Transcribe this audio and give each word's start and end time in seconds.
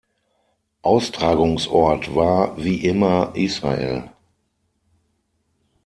Austragungsort 0.81 2.15
war 2.15 2.57
wie 2.57 2.83
immer 2.85 3.33
Israel. 3.35 4.09